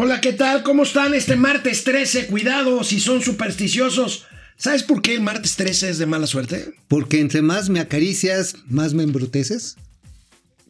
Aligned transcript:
Hola, 0.00 0.20
¿qué 0.20 0.32
tal? 0.32 0.62
¿Cómo 0.62 0.84
están 0.84 1.12
este 1.12 1.34
martes 1.34 1.82
13? 1.82 2.28
Cuidado 2.28 2.84
si 2.84 3.00
son 3.00 3.20
supersticiosos. 3.20 4.26
¿Sabes 4.56 4.84
por 4.84 5.02
qué 5.02 5.14
el 5.14 5.22
martes 5.22 5.56
13 5.56 5.90
es 5.90 5.98
de 5.98 6.06
mala 6.06 6.28
suerte? 6.28 6.72
Porque 6.86 7.18
entre 7.18 7.42
más 7.42 7.68
me 7.68 7.80
acaricias, 7.80 8.54
más 8.68 8.94
me 8.94 9.02
embruteces. 9.02 9.74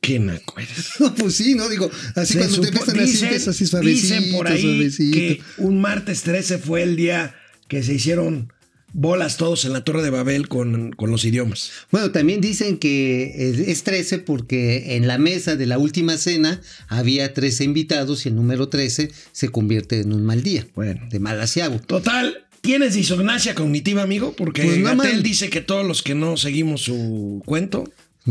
¿Qué 0.00 0.18
naco? 0.18 0.54
No, 1.00 1.14
pues 1.14 1.34
sí, 1.34 1.54
¿no? 1.54 1.68
Digo, 1.68 1.90
así 2.14 2.32
Se 2.32 2.38
cuando 2.38 2.60
te 2.62 2.68
empiezan 2.68 3.00
así, 3.00 3.10
dicen, 3.10 3.24
empiezas 3.24 3.48
así 3.54 3.66
suavecito, 3.66 4.14
dicen 4.14 4.32
por 4.32 4.48
ahí 4.48 4.62
suavecito. 4.62 5.18
que 5.18 5.42
un 5.58 5.78
martes 5.82 6.22
13 6.22 6.56
fue 6.56 6.82
el 6.82 6.96
día 6.96 7.36
que 7.68 7.82
se 7.82 7.92
hicieron 7.92 8.50
bolas 8.92 9.36
todos 9.36 9.64
en 9.64 9.72
la 9.72 9.82
Torre 9.84 10.02
de 10.02 10.10
Babel 10.10 10.48
con, 10.48 10.92
con 10.92 11.10
los 11.10 11.24
idiomas. 11.24 11.70
Bueno, 11.90 12.10
también 12.10 12.40
dicen 12.40 12.78
que 12.78 13.64
es 13.70 13.82
13 13.84 14.18
porque 14.20 14.96
en 14.96 15.06
la 15.06 15.18
mesa 15.18 15.56
de 15.56 15.66
la 15.66 15.78
última 15.78 16.16
cena 16.16 16.60
había 16.88 17.34
13 17.34 17.64
invitados 17.64 18.24
y 18.24 18.30
el 18.30 18.36
número 18.36 18.68
13 18.68 19.10
se 19.32 19.48
convierte 19.50 20.00
en 20.00 20.12
un 20.12 20.24
mal 20.24 20.42
día. 20.42 20.66
Bueno. 20.74 21.06
De 21.10 21.20
mal 21.20 21.40
asiago. 21.40 21.78
Total, 21.80 22.46
¿tienes 22.60 22.94
disonancia 22.94 23.54
cognitiva, 23.54 24.02
amigo? 24.02 24.32
Porque 24.36 24.62
Pues 24.62 24.78
no, 24.78 24.96
Gatel 24.96 25.22
dice 25.22 25.50
que 25.50 25.60
todos 25.60 25.86
los 25.86 26.02
que 26.02 26.14
no 26.14 26.36
seguimos 26.36 26.82
su 26.82 27.42
cuento, 27.44 27.84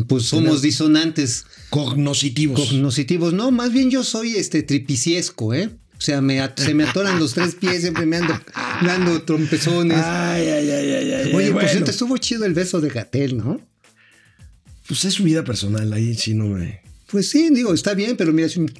Pues 0.08 0.24
somos 0.24 0.62
disonantes 0.62 1.46
cognoscitivos. 1.70 2.60
cognoscitivos. 2.60 3.34
No, 3.34 3.52
más 3.52 3.72
bien 3.72 3.90
yo 3.90 4.04
soy 4.04 4.36
este 4.36 4.64
tripiciesco, 4.64 5.54
¿eh? 5.54 5.70
O 5.98 6.02
sea, 6.02 6.22
me 6.22 6.40
se 6.58 6.74
me 6.76 6.84
atoran 6.84 7.18
los 7.20 7.34
tres 7.34 7.56
pies, 7.56 7.82
siempre 7.82 8.06
me 8.06 8.18
ando 8.18 8.40
dando 8.86 9.24
trompezones. 9.24 9.98
ay, 9.98 10.48
ay, 10.48 10.70
ay, 10.70 10.92
ay, 10.92 11.12
ay. 11.12 11.34
Oye, 11.34 11.34
por 11.34 11.40
Ah, 11.42 11.54
bueno, 11.54 11.70
cierto, 11.70 11.92
estuvo 11.92 12.18
chido 12.18 12.46
el 12.46 12.54
beso 12.54 12.80
de 12.82 12.90
Gatel, 12.90 13.38
¿no? 13.38 13.60
pues 14.88 15.04
es 15.04 15.16
su 15.16 15.24
vida 15.24 15.44
personal, 15.44 15.92
ahí 15.92 16.14
sí 16.16 16.34
no 16.34 16.46
me... 16.46 16.80
Pues 17.08 17.30
sí, 17.30 17.50
digo, 17.52 17.74
está 17.74 17.94
bien, 17.94 18.16
pero 18.16 18.32
mira, 18.32 18.48
es 18.48 18.56
un- 18.56 18.72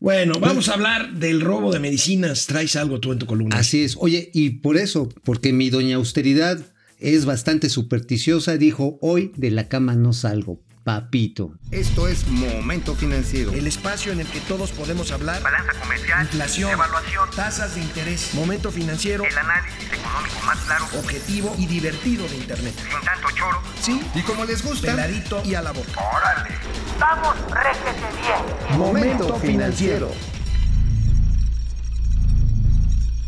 Bueno, 0.00 0.38
vamos 0.38 0.68
a 0.68 0.74
hablar 0.74 1.14
del 1.14 1.40
robo 1.40 1.72
de 1.72 1.80
medicinas. 1.80 2.46
Traes 2.46 2.76
algo 2.76 3.00
tú 3.00 3.12
en 3.12 3.18
tu 3.18 3.26
columna. 3.26 3.56
Así 3.56 3.82
es. 3.82 3.96
Oye, 3.98 4.30
y 4.34 4.50
por 4.50 4.76
eso, 4.76 5.08
porque 5.24 5.52
mi 5.52 5.70
doña 5.70 5.96
austeridad 5.96 6.60
es 7.00 7.24
bastante 7.24 7.68
supersticiosa, 7.70 8.56
dijo, 8.56 8.98
hoy 9.00 9.32
de 9.36 9.50
la 9.50 9.68
cama 9.68 9.94
no 9.96 10.12
salgo, 10.12 10.60
papito. 10.84 11.54
Esto 11.70 12.06
es 12.08 12.28
Momento 12.28 12.94
Financiero. 12.94 13.52
El 13.52 13.66
espacio 13.66 14.12
en 14.12 14.20
el 14.20 14.26
que 14.26 14.40
todos 14.40 14.70
podemos 14.70 15.10
hablar. 15.10 15.42
balanza 15.42 15.72
comercial, 15.80 16.22
Inflación, 16.22 16.70
evaluación, 16.72 17.28
tasas 17.34 17.74
de 17.74 17.80
interés, 17.80 18.34
momento 18.34 18.70
financiero, 18.70 19.24
el 19.24 19.36
análisis 19.36 19.92
económico 19.92 20.36
más 20.44 20.58
claro, 20.60 20.84
objetivo 20.98 21.56
y 21.58 21.66
divertido 21.66 22.28
de 22.28 22.36
Internet. 22.36 22.74
sin 22.76 23.00
tanto 23.04 23.28
choro. 23.34 23.62
Sí, 23.80 24.00
Y 24.14 24.20
como 24.20 24.44
les 24.44 24.62
gusta, 24.62 24.88
peladito 24.88 25.42
y 25.44 25.54
a 25.54 25.62
la 25.62 25.72
boca. 25.72 26.00
¡Órale! 26.16 26.54
¡Vamos, 27.00 27.34
réjete 27.50 28.06
bien! 28.20 28.78
Momento 28.78 29.34
financiero. 29.40 30.12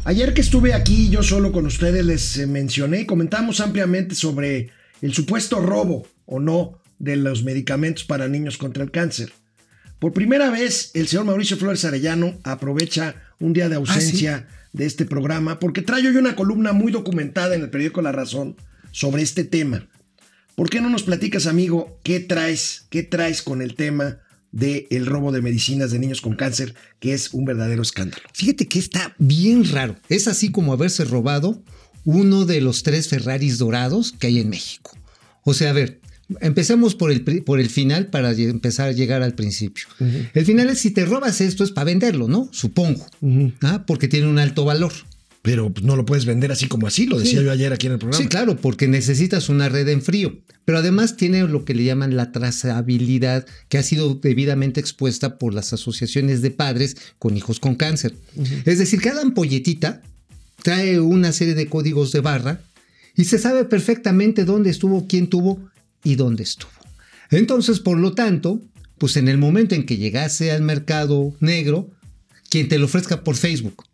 Ayer 0.04 0.34
que 0.34 0.40
estuve 0.42 0.72
aquí 0.74 1.08
yo 1.08 1.22
solo 1.22 1.50
con 1.50 1.66
ustedes 1.66 2.04
les 2.04 2.36
eh, 2.36 2.46
mencioné 2.46 3.00
y 3.00 3.06
comentamos 3.06 3.60
ampliamente 3.60 4.14
sobre 4.14 4.70
el 5.02 5.12
supuesto 5.14 5.58
robo 5.60 6.06
o 6.26 6.38
no 6.38 6.78
de 6.98 7.16
los 7.16 7.42
medicamentos 7.42 8.04
para 8.04 8.28
niños 8.28 8.56
contra 8.58 8.82
el 8.82 8.90
cáncer. 8.90 9.32
Por 9.98 10.12
primera 10.12 10.50
vez, 10.50 10.90
el 10.94 11.08
señor 11.08 11.24
Mauricio 11.24 11.56
Flores 11.56 11.84
Arellano 11.84 12.38
aprovecha 12.44 13.14
un 13.40 13.52
día 13.52 13.68
de 13.68 13.76
ausencia 13.76 14.46
de 14.72 14.84
este 14.84 15.06
programa 15.06 15.58
porque 15.58 15.82
trae 15.82 16.06
hoy 16.06 16.16
una 16.16 16.36
columna 16.36 16.72
muy 16.72 16.92
documentada 16.92 17.54
en 17.54 17.62
el 17.62 17.70
periódico 17.70 18.02
La 18.02 18.12
Razón 18.12 18.56
sobre 18.92 19.22
este 19.22 19.44
tema. 19.44 19.88
¿Por 20.54 20.70
qué 20.70 20.80
no 20.80 20.90
nos 20.90 21.02
platicas, 21.02 21.46
amigo, 21.46 21.98
qué 22.02 22.20
traes, 22.20 22.86
qué 22.90 23.02
traes 23.02 23.42
con 23.42 23.62
el 23.62 23.74
tema 23.74 24.20
del 24.52 24.86
el 24.90 25.06
robo 25.06 25.32
de 25.32 25.42
medicinas 25.42 25.90
de 25.90 25.98
niños 25.98 26.20
con 26.20 26.34
cáncer, 26.34 26.74
que 26.98 27.14
es 27.14 27.32
un 27.32 27.44
verdadero 27.44 27.82
escándalo? 27.82 28.22
Fíjate 28.32 28.66
que 28.66 28.78
está 28.78 29.14
bien 29.18 29.70
raro. 29.70 29.96
Es 30.08 30.28
así 30.28 30.50
como 30.50 30.72
haberse 30.72 31.04
robado 31.04 31.62
uno 32.04 32.44
de 32.44 32.60
los 32.60 32.82
tres 32.82 33.08
Ferraris 33.08 33.58
dorados 33.58 34.12
que 34.12 34.28
hay 34.28 34.40
en 34.40 34.50
México. 34.50 34.96
O 35.42 35.54
sea, 35.54 35.70
a 35.70 35.74
ver, 35.74 36.00
empecemos 36.40 36.94
por 36.94 37.10
el, 37.10 37.22
por 37.22 37.60
el 37.60 37.70
final 37.70 38.06
para 38.08 38.32
empezar 38.32 38.88
a 38.88 38.92
llegar 38.92 39.22
al 39.22 39.34
principio. 39.34 39.86
El 40.34 40.44
final 40.44 40.68
es 40.70 40.78
si 40.78 40.90
te 40.90 41.04
robas 41.04 41.40
esto 41.40 41.64
es 41.64 41.70
para 41.70 41.84
venderlo, 41.86 42.28
¿no? 42.28 42.48
Supongo. 42.52 43.06
Ah, 43.62 43.84
Porque 43.86 44.08
tiene 44.08 44.26
un 44.26 44.38
alto 44.38 44.64
valor. 44.64 44.92
Pero 45.42 45.72
pues, 45.72 45.84
no 45.86 45.94
lo 45.94 46.04
puedes 46.04 46.24
vender 46.24 46.50
así 46.50 46.66
como 46.66 46.88
así, 46.88 47.06
lo 47.06 47.20
decía 47.20 47.38
Sí. 47.38 47.44
yo 47.44 47.52
ayer 47.52 47.72
aquí 47.72 47.86
en 47.86 47.92
el 47.92 47.98
programa. 48.00 48.20
Sí, 48.20 48.28
claro, 48.28 48.56
porque 48.56 48.88
necesitas 48.88 49.48
una 49.48 49.68
red 49.68 49.88
en 49.88 50.02
frío. 50.02 50.36
Pero 50.64 50.78
además 50.78 51.16
tiene 51.16 51.42
lo 51.46 51.64
que 51.64 51.72
le 51.72 51.84
llaman 51.84 52.16
la 52.16 52.32
trazabilidad, 52.32 53.46
que 53.68 53.78
ha 53.78 53.84
sido 53.84 54.14
debidamente 54.16 54.80
expuesta 54.80 55.38
por 55.38 55.54
las 55.54 55.72
asociaciones 55.72 56.42
de 56.42 56.50
padres 56.50 56.96
con 57.20 57.36
hijos 57.36 57.60
con 57.60 57.76
cáncer. 57.76 58.14
Es 58.64 58.78
decir, 58.80 59.00
cada 59.00 59.22
ampolletita 59.22 60.02
trae 60.64 60.98
una 60.98 61.30
serie 61.30 61.54
de 61.54 61.68
códigos 61.68 62.10
de 62.10 62.20
barra 62.20 62.60
y 63.14 63.24
se 63.26 63.38
sabe 63.38 63.64
perfectamente 63.64 64.44
dónde 64.44 64.70
estuvo, 64.70 65.06
quién 65.06 65.28
tuvo 65.28 65.60
y 66.06 66.14
dónde 66.14 66.44
estuvo. 66.44 66.70
Entonces, 67.30 67.80
por 67.80 67.98
lo 67.98 68.14
tanto, 68.14 68.62
pues 68.96 69.16
en 69.16 69.26
el 69.26 69.38
momento 69.38 69.74
en 69.74 69.84
que 69.84 69.96
llegase 69.96 70.52
al 70.52 70.62
mercado 70.62 71.34
negro, 71.40 71.90
quien 72.48 72.68
te 72.68 72.78
lo 72.78 72.84
ofrezca 72.84 73.24
por 73.24 73.34
Facebook, 73.34 73.84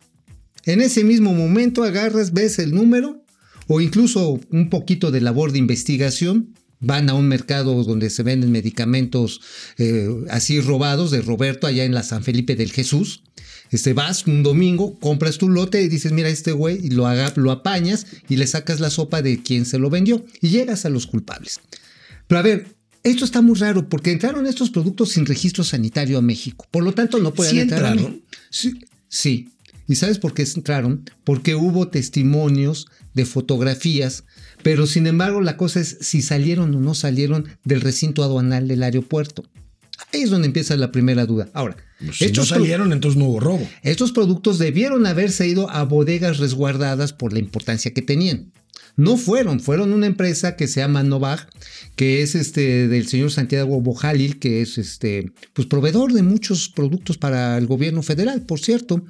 en 0.65 0.79
ese 0.79 1.03
mismo 1.03 1.33
momento 1.33 1.83
agarras, 1.83 2.31
ves 2.31 2.59
el 2.59 2.73
número 2.73 3.25
o 3.67 3.81
incluso 3.81 4.39
un 4.51 4.69
poquito 4.69 5.09
de 5.09 5.21
labor 5.21 5.51
de 5.51 5.59
investigación. 5.59 6.53
Van 6.79 7.09
a 7.09 7.13
un 7.13 7.27
mercado 7.27 7.83
donde 7.83 8.09
se 8.09 8.23
venden 8.23 8.51
medicamentos 8.51 9.41
eh, 9.77 10.09
así 10.29 10.59
robados 10.59 11.11
de 11.11 11.21
Roberto 11.21 11.65
allá 11.65 11.85
en 11.85 11.93
la 11.93 12.03
San 12.03 12.23
Felipe 12.23 12.55
del 12.55 12.71
Jesús. 12.71 13.23
Este, 13.71 13.93
vas 13.93 14.27
un 14.27 14.43
domingo, 14.43 14.99
compras 14.99 15.37
tu 15.37 15.49
lote 15.49 15.81
y 15.81 15.87
dices, 15.87 16.11
mira 16.11 16.29
este 16.29 16.51
güey, 16.51 16.85
y 16.85 16.89
lo, 16.91 17.07
lo 17.37 17.51
apañas 17.51 18.05
y 18.29 18.35
le 18.35 18.45
sacas 18.45 18.79
la 18.79 18.89
sopa 18.89 19.21
de 19.21 19.41
quien 19.41 19.65
se 19.65 19.79
lo 19.79 19.89
vendió 19.89 20.23
y 20.41 20.49
llegas 20.49 20.85
a 20.85 20.89
los 20.89 21.07
culpables. 21.07 21.59
Pero 22.27 22.39
a 22.39 22.43
ver, 22.43 22.75
esto 23.03 23.25
está 23.25 23.41
muy 23.41 23.55
raro 23.57 23.89
porque 23.89 24.11
entraron 24.11 24.47
estos 24.47 24.69
productos 24.69 25.11
sin 25.11 25.25
registro 25.25 25.63
sanitario 25.63 26.17
a 26.17 26.21
México. 26.21 26.65
Por 26.71 26.83
lo 26.83 26.93
tanto, 26.93 27.19
no 27.19 27.33
pueden 27.33 27.53
Sí 27.53 27.59
entrar. 27.59 27.91
entraron. 27.97 28.21
Sí, 28.49 28.73
sí. 29.09 29.49
¿Y 29.87 29.95
sabes 29.95 30.17
por 30.17 30.33
qué 30.33 30.47
entraron? 30.55 31.03
Porque 31.25 31.55
hubo 31.55 31.89
testimonios 31.89 32.87
de 33.13 33.25
fotografías, 33.25 34.23
pero 34.63 34.87
sin 34.87 35.07
embargo 35.07 35.41
la 35.41 35.57
cosa 35.57 35.81
es 35.81 35.97
si 35.99 36.21
salieron 36.21 36.73
o 36.73 36.79
no 36.79 36.95
salieron 36.95 37.47
del 37.65 37.81
recinto 37.81 38.23
aduanal 38.23 38.67
del 38.67 38.83
aeropuerto. 38.83 39.43
Ahí 40.13 40.21
es 40.23 40.29
donde 40.29 40.47
empieza 40.47 40.75
la 40.77 40.91
primera 40.91 41.25
duda. 41.25 41.49
Ahora, 41.53 41.75
Pues, 41.99 42.17
si 42.17 42.25
no 42.25 42.27
estos 42.29 42.49
pro- 42.49 42.57
salieron, 42.59 42.93
entonces 42.93 43.17
no 43.19 43.25
hubo 43.25 43.39
robo. 43.39 43.67
estos 43.81 44.11
productos 44.11 44.59
debieron 44.59 45.05
haberse 45.07 45.47
ido 45.47 45.69
a 45.69 45.83
bodegas 45.83 46.37
resguardadas 46.37 47.13
por 47.13 47.33
la 47.33 47.39
importancia 47.39 47.93
que 47.93 48.01
tenían. 48.01 48.51
No 48.95 49.17
fueron, 49.17 49.59
fueron 49.59 49.91
una 49.91 50.05
empresa 50.05 50.55
que 50.55 50.67
se 50.67 50.79
llama 50.81 51.01
Novag, 51.01 51.47
que 51.95 52.21
es 52.21 52.35
este 52.35 52.87
del 52.87 53.07
señor 53.07 53.31
Santiago 53.31 53.81
Bojalil, 53.81 54.37
que 54.37 54.61
es 54.61 54.77
este 54.77 55.31
pues 55.53 55.67
proveedor 55.67 56.13
de 56.13 56.21
muchos 56.21 56.69
productos 56.69 57.17
para 57.17 57.57
el 57.57 57.65
gobierno 57.65 58.03
federal, 58.03 58.43
por 58.43 58.59
cierto, 58.59 59.03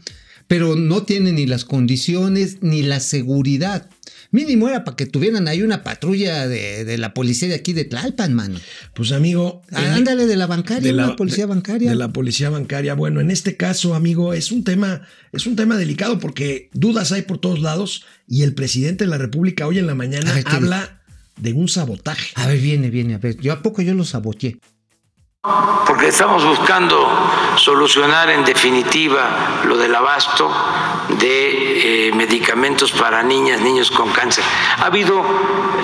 pero 0.47 0.75
no 0.77 1.03
tiene 1.03 1.33
ni 1.33 1.45
las 1.47 1.65
condiciones 1.65 2.59
ni 2.61 2.81
la 2.81 3.01
seguridad. 3.01 3.89
Mínimo 4.33 4.67
era 4.67 4.83
para 4.83 4.97
que 4.97 5.05
tuvieran 5.05 5.47
ahí 5.47 5.61
una 5.61 5.83
patrulla 5.83 6.47
de, 6.47 6.83
de 6.83 6.97
la 6.97 7.13
policía 7.13 7.47
de 7.47 7.55
aquí 7.55 7.71
de 7.71 7.85
Tlalpan, 7.85 8.33
mano. 8.33 8.59
Pues 8.93 9.13
amigo, 9.13 9.61
Ah, 9.71 9.93
Ándale 9.95 10.25
de 10.25 10.35
la 10.35 10.47
bancaria, 10.47 10.81
de 10.81 10.91
la 10.91 11.05
una 11.05 11.15
policía 11.15 11.45
bancaria. 11.45 11.89
De 11.89 11.95
la 11.95 12.11
policía 12.11 12.49
bancaria. 12.49 12.95
Bueno, 12.95 13.21
en 13.21 13.31
este 13.31 13.55
caso, 13.55 13.95
amigo, 13.95 14.33
es 14.33 14.51
un 14.51 14.65
tema, 14.65 15.03
es 15.31 15.47
un 15.47 15.55
tema 15.55 15.77
delicado 15.77 16.19
porque 16.19 16.69
dudas 16.73 17.11
hay 17.11 17.21
por 17.21 17.37
todos 17.37 17.61
lados 17.61 18.03
y 18.27 18.41
el 18.41 18.53
presidente 18.53 19.05
de 19.05 19.09
la 19.09 19.17
República 19.17 19.67
hoy 19.67 19.79
en 19.79 19.87
la 19.87 19.95
mañana 19.95 20.31
A 20.31 20.33
ver, 20.33 20.43
¿qué 20.43 20.55
habla 20.55 20.99
de 21.37 21.53
un 21.53 21.67
sabotaje. 21.67 22.31
A 22.35 22.47
ver, 22.47 22.59
viene, 22.59 22.89
viene, 22.89 23.15
a 23.15 23.17
ver. 23.17 23.37
Yo 23.39 23.53
a 23.53 23.61
poco 23.61 23.81
yo 23.81 23.93
lo 23.93 24.05
saboteé. 24.05 24.57
Porque 25.85 26.07
estamos 26.07 26.45
buscando 26.45 27.05
solucionar 27.57 28.29
en 28.29 28.45
definitiva 28.45 29.61
lo 29.65 29.75
del 29.75 29.93
abasto 29.93 30.49
de 31.19 32.07
eh, 32.07 32.13
medicamentos 32.13 32.93
para 32.93 33.21
niñas, 33.23 33.59
niños 33.59 33.91
con 33.91 34.09
cáncer. 34.11 34.41
Ha 34.77 34.85
habido 34.85 35.21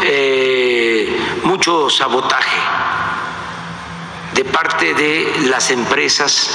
eh, 0.02 1.14
mucho 1.44 1.90
sabotaje 1.90 2.58
de 4.34 4.46
parte 4.46 4.94
de 4.94 5.48
las 5.50 5.72
empresas 5.72 6.50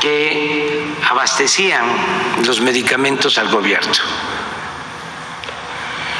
que 0.00 0.94
abastecían 1.10 1.84
los 2.46 2.62
medicamentos 2.62 3.36
al 3.36 3.50
gobierno. 3.50 3.92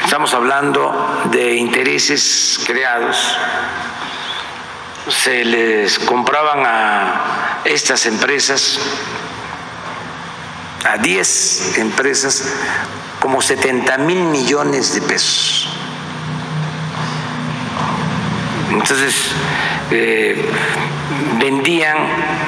Estamos 0.03 0.35
hablando 0.35 1.23
de 1.31 1.55
intereses 1.55 2.59
creados 2.63 3.17
se 5.09 5.45
les 5.45 5.99
compraban 5.99 6.63
a 6.65 7.61
estas 7.65 8.05
empresas, 8.05 8.79
a 10.85 10.97
10 10.97 11.77
empresas, 11.77 12.53
como 13.19 13.41
70 13.41 13.97
mil 13.99 14.19
millones 14.25 14.93
de 14.93 15.01
pesos. 15.01 15.69
Entonces, 18.71 19.15
eh, 19.91 20.49
vendían 21.39 21.97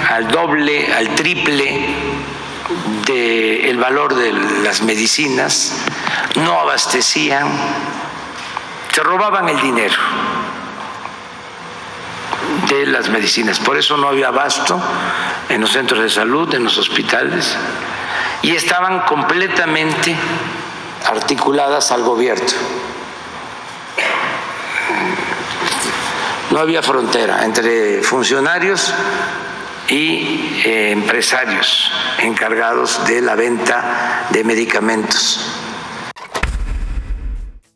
al 0.09 0.27
doble, 0.29 0.93
al 0.93 1.15
triple 1.15 1.87
del 3.05 3.77
valor 3.77 4.15
de 4.15 4.31
las 4.63 4.81
medicinas, 4.81 5.73
no 6.35 6.59
abastecían, 6.59 7.47
se 8.93 9.01
robaban 9.01 9.49
el 9.49 9.59
dinero 9.61 9.95
de 12.69 12.85
las 12.85 13.09
medicinas. 13.09 13.59
Por 13.59 13.77
eso 13.77 13.97
no 13.97 14.07
había 14.07 14.29
abasto 14.29 14.79
en 15.49 15.61
los 15.61 15.71
centros 15.71 16.01
de 16.01 16.09
salud, 16.09 16.53
en 16.53 16.63
los 16.63 16.77
hospitales, 16.77 17.57
y 18.41 18.55
estaban 18.55 19.01
completamente 19.01 20.15
articuladas 21.05 21.91
al 21.91 22.03
gobierno. 22.03 22.45
No 26.51 26.59
había 26.59 26.81
frontera 26.81 27.43
entre 27.45 28.01
funcionarios 28.01 28.93
y 29.87 30.61
eh, 30.65 30.91
empresarios 30.91 31.91
encargados 32.19 33.05
de 33.05 33.21
la 33.21 33.35
venta 33.35 34.27
de 34.29 34.43
medicamentos. 34.43 35.58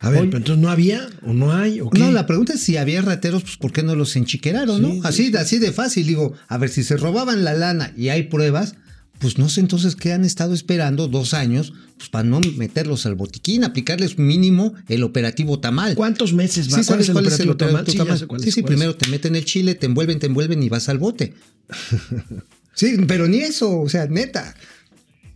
A 0.04 0.10
ver, 0.10 0.26
pero 0.26 0.38
entonces 0.38 0.62
no 0.62 0.70
había 0.70 1.08
o 1.26 1.34
no 1.34 1.54
hay 1.54 1.80
o 1.82 1.90
qué? 1.90 2.00
No, 2.00 2.12
la 2.12 2.28
pregunta 2.28 2.54
es 2.54 2.60
si 2.62 2.78
había 2.78 3.02
rateros, 3.02 3.44
pues 3.44 3.58
¿por 3.58 3.72
qué 3.72 3.84
no 3.84 3.96
los 3.96 4.16
enchiqueraron, 4.16 4.78
Sí, 4.78 5.00
no? 5.00 5.08
Así, 5.08 5.36
así 5.36 5.60
de 5.60 5.72
fácil, 5.72 6.06
digo, 6.06 6.34
a 6.48 6.58
ver, 6.58 6.70
si 6.70 6.84
se 6.84 6.98
robaban 6.98 7.44
la 7.44 7.54
lana 7.54 7.94
y 7.96 8.10
hay 8.10 8.24
pruebas, 8.24 8.76
pues 9.20 9.38
no 9.38 9.48
sé 9.48 9.62
entonces 9.62 9.96
qué 9.96 10.12
han 10.12 10.26
estado 10.26 10.54
esperando 10.54 11.08
dos 11.08 11.34
años, 11.34 11.74
pues 11.98 12.10
para 12.10 12.26
no 12.26 12.42
meterlos 12.58 13.06
al 13.06 13.16
botiquín, 13.16 13.64
aplicarles 13.64 14.20
mínimo 14.20 14.74
el 14.90 15.04
operativo 15.04 15.60
tamal. 15.60 15.96
¿Cuántos 15.96 16.34
meses 16.34 16.72
va? 16.72 16.78
Sí, 16.78 16.84
¿sabes 16.84 17.10
cuál 17.10 17.28
es 17.28 17.40
el 17.40 17.50
operativo 17.50 18.04
tamal? 18.06 18.28
cuál 18.28 18.42
Sí, 18.42 18.50
es, 18.50 18.56
sí, 18.56 18.60
es. 18.60 18.66
primero 18.66 18.96
te 18.98 19.08
meten 19.08 19.38
el 19.38 19.46
chile, 19.46 19.76
te 19.76 19.86
envuelven, 19.86 20.20
te 20.20 20.26
envuelven 20.28 20.62
y 20.62 20.68
vas 20.70 20.90
al 20.90 20.98
bote. 20.98 21.34
Sí, 22.76 22.98
pero 23.08 23.28
ni 23.28 23.38
eso, 23.38 23.82
o 23.82 23.88
sea, 23.88 24.08
neta. 24.08 24.56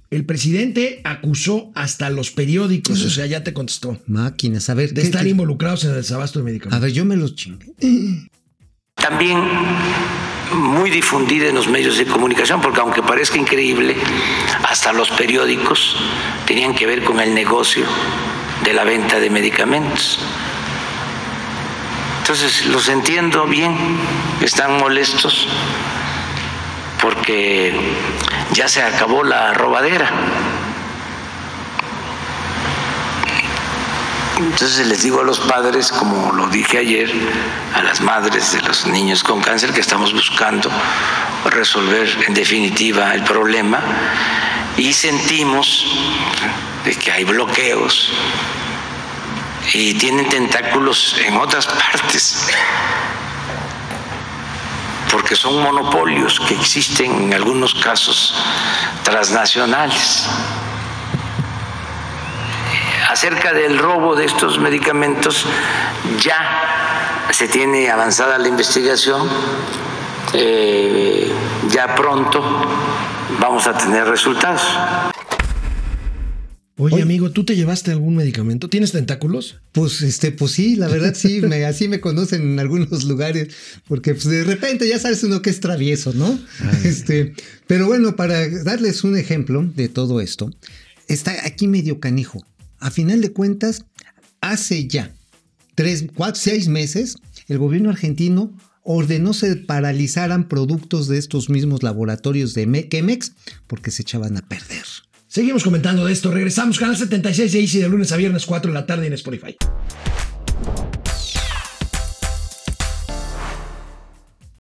El 0.10 0.26
presidente 0.26 1.02
acusó 1.04 1.70
hasta 1.76 2.10
los 2.10 2.32
periódicos, 2.32 3.02
o 3.04 3.10
sea, 3.10 3.26
ya 3.26 3.44
te 3.44 3.52
contestó, 3.54 3.98
Máquinas, 4.08 4.70
a 4.70 4.74
ver. 4.74 4.94
de 4.94 5.02
¿qué- 5.02 5.08
estar 5.08 5.24
qué- 5.24 5.30
involucrados 5.32 5.84
en 5.84 5.90
el 5.92 5.98
desabasto 5.98 6.40
de 6.40 6.44
A 6.44 6.46
medicamentos. 6.46 6.82
ver, 6.82 6.92
yo 6.94 7.04
me 7.04 7.18
los 7.18 7.36
chingué. 7.36 7.68
También 8.96 9.38
muy 10.54 10.90
difundida 10.90 11.48
en 11.50 11.56
los 11.56 11.68
medios 11.68 11.98
de 11.98 12.06
comunicación, 12.06 12.62
porque 12.62 12.80
aunque 12.80 13.04
parezca 13.04 13.38
increíble, 13.38 13.96
hasta 14.68 14.94
los 14.94 15.10
periódicos 15.12 15.98
tenían 16.46 16.74
que 16.74 16.86
ver 16.86 17.04
con 17.04 17.20
el 17.20 17.34
negocio 17.34 17.84
de 18.64 18.74
la 18.74 18.86
venta 18.86 19.20
de 19.20 19.30
medicamentos. 19.30 20.20
Entonces, 22.22 22.66
los 22.68 22.88
entiendo 22.90 23.46
bien, 23.46 23.76
están 24.42 24.78
molestos 24.78 25.48
porque 27.02 27.74
ya 28.54 28.68
se 28.68 28.82
acabó 28.82 29.24
la 29.24 29.54
robadera. 29.54 30.10
Entonces 34.38 34.86
les 34.86 35.02
digo 35.02 35.22
a 35.22 35.24
los 35.24 35.40
padres, 35.40 35.92
como 35.92 36.32
lo 36.32 36.48
dije 36.48 36.78
ayer, 36.78 37.12
a 37.74 37.82
las 37.82 38.02
madres 38.02 38.54
de 38.54 38.62
los 38.62 38.86
niños 38.86 39.24
con 39.24 39.42
cáncer, 39.42 39.74
que 39.74 39.82
estamos 39.82 40.14
buscando 40.14 40.70
resolver 41.46 42.08
en 42.28 42.36
definitiva 42.36 43.14
el 43.16 43.24
problema 43.24 43.82
y 44.78 44.94
sentimos 44.94 45.86
de 46.86 46.96
que 46.96 47.12
hay 47.12 47.24
bloqueos 47.24 48.12
y 49.74 49.96
tienen 49.96 50.30
tentáculos 50.30 51.16
en 51.26 51.36
otras 51.38 51.66
partes, 51.92 52.48
porque 55.18 55.36
son 55.36 55.64
monopolios 55.64 56.40
que 56.40 56.54
existen 56.54 57.24
en 57.24 57.34
algunos 57.34 57.74
casos 57.74 58.36
transnacionales 59.02 60.28
acerca 63.10 63.52
del 63.52 63.80
robo 63.80 64.16
de 64.16 64.26
estos 64.26 64.60
medicamentos 64.60 65.48
ya 66.20 67.26
se 67.32 67.48
tiene 67.48 67.90
avanzada 67.90 68.38
la 68.38 68.48
investigación, 68.48 69.28
eh, 70.34 71.34
ya 71.70 71.96
pronto 71.96 72.68
vamos 73.40 73.66
a 73.66 73.76
tener 73.76 74.08
resultados. 74.08 74.62
Oye, 76.80 77.02
amigo, 77.02 77.32
¿tú 77.32 77.44
te 77.44 77.56
llevaste 77.56 77.90
algún 77.92 78.16
medicamento? 78.16 78.70
¿Tienes 78.70 78.92
tentáculos? 78.92 79.56
Pues 79.72 80.02
este, 80.04 80.32
pues 80.32 80.52
sí, 80.52 80.76
la 80.76 80.88
verdad 80.88 81.16
sí, 81.16 81.42
me, 81.48 81.66
así 81.66 81.88
me 81.88 82.00
conocen 82.00 82.42
en 82.54 82.60
algunos 82.60 83.04
lugares, 83.06 83.48
porque 83.88 84.14
pues 84.14 84.26
de 84.26 84.44
repente 84.44 84.88
ya 84.88 85.00
sabes 85.00 85.24
uno 85.24 85.42
que 85.42 85.50
es 85.50 85.60
travieso, 85.60 86.14
¿no? 86.14 86.38
Este, 86.84 87.34
pero 87.66 87.88
bueno, 87.88 88.16
para 88.16 88.48
darles 88.64 89.04
un 89.04 89.18
ejemplo 89.18 89.64
de 89.76 89.90
todo 89.90 90.22
esto, 90.22 90.52
está 91.08 91.34
aquí 91.46 91.68
medio 91.68 92.00
canijo. 92.00 92.46
A 92.80 92.92
final 92.92 93.22
de 93.22 93.32
cuentas, 93.34 93.86
hace 94.40 94.88
ya 94.88 95.16
tres, 95.74 96.06
cuatro, 96.14 96.40
seis 96.40 96.68
meses, 96.68 97.16
el 97.48 97.58
gobierno 97.58 97.90
argentino 97.90 98.56
ordenó 98.84 99.34
se 99.34 99.56
paralizaran 99.56 100.48
productos 100.48 101.08
de 101.08 101.18
estos 101.18 101.50
mismos 101.50 101.82
laboratorios 101.82 102.54
de 102.54 102.68
Me- 102.68 102.88
Chemex 102.88 103.34
porque 103.66 103.90
se 103.92 104.04
echaban 104.04 104.38
a 104.38 104.48
perder. 104.48 104.86
Seguimos 105.28 105.64
comentando 105.64 106.06
de 106.06 106.14
esto. 106.14 106.32
Regresamos, 106.32 106.80
canal 106.80 106.96
76 106.96 107.52
de 107.52 107.60
Easy 107.60 107.80
de 107.80 107.90
lunes 107.90 108.12
a 108.14 108.18
viernes, 108.18 108.46
4 108.46 108.72
de 108.72 108.74
la 108.74 108.86
tarde 108.86 109.08
en 109.08 109.14
Spotify. 109.14 109.58